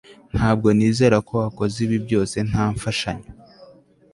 [0.35, 3.29] ntabwo nizera ko wakoze ibi byose nta mfashanyo